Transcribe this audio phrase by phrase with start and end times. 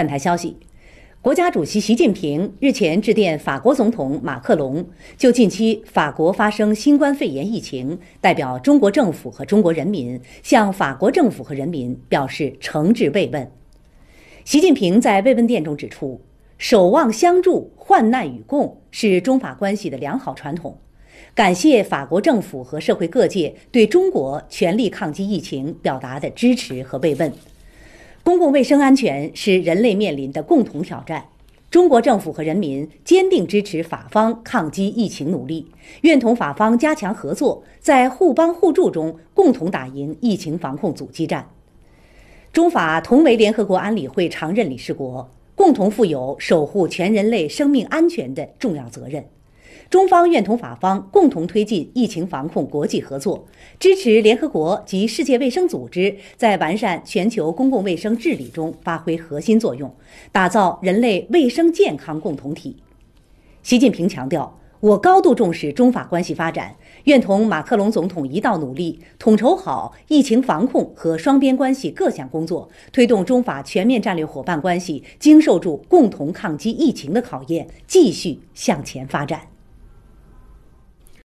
[0.00, 0.56] 本台消息，
[1.20, 4.82] 国家主席习近平日前致电法国总统马克龙，
[5.18, 13.52] 就近期法国发生新冠肺炎疫情，代表中国政府和中国人民向法国政府和人民表示诚挚慰问。
[14.46, 16.18] 习近平在慰问电中指出，
[16.56, 20.78] 守望相助、患难与共是中法关系的良好传统，
[21.34, 27.30] 感谢法国政府和社会各界对中国全力抗击疫情表达的支持和慰问。
[28.22, 31.24] 公共卫生安全是人类面临的共同挑战，
[31.70, 35.66] 中国政府和人民坚定支持法方抗击疫情努力，
[36.02, 41.48] 愿同法方加强合作，在互帮互助中共同打赢疫情防控阻击战。
[42.52, 49.24] 中法同为联合国安理会常任理事国，共同负有守护全人类生命安全的重要责任。
[49.90, 53.44] 中方愿同法方共同推进疫情防控国际合作，
[53.80, 59.92] 支持联合国及世界卫生组织在完善全球公共卫生治理中发挥核心作用，
[60.30, 62.76] 打造人类卫生健康共同体。
[63.64, 79.40] 习近平强调，我高度重视中法关系发展，愿同马克龙总统一道努力，统筹好疫情防控和双边关系各项工作，推动中法全面战略伙伴关系经受住共同抗击疫情的考验，继续向前发展。